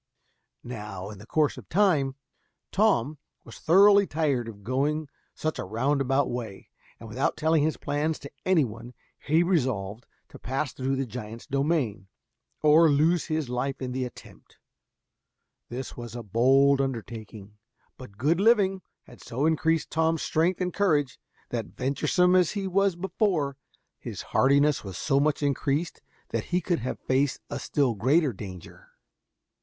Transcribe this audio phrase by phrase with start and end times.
[0.63, 2.15] Now, in the course of time,
[2.71, 8.17] Tom was thoroughly tired of going such a roundabout way, and without telling his plans
[8.17, 12.07] to any one, he resolved to pass through the giant's domain,
[12.63, 14.57] or lose his life in the attempt.
[15.69, 17.59] This was a bold undertaking,
[17.95, 22.95] but good living had so increased Tom's strength and courage, that venturesome as he was
[22.95, 23.55] before,
[23.99, 28.93] his hardiness was so much increased that he would have faced a still greater danger.